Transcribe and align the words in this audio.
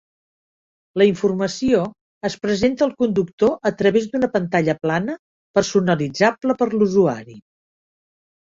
La 1.01 1.05
informació 1.09 1.81
es 2.29 2.37
presenta 2.45 2.83
al 2.87 2.95
conductor 3.03 3.53
a 3.71 3.73
través 3.83 4.07
d'una 4.15 4.31
pantalla 4.39 4.77
plana 4.87 5.19
personalitzable 5.61 6.61
per 6.63 6.71
l'usuari. 6.75 7.39